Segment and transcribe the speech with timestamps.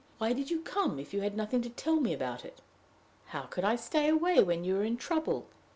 [0.17, 2.59] Why did you come, if you had nothing to tell me about it?"
[3.27, 5.45] "How could I stay away when you were in trouble?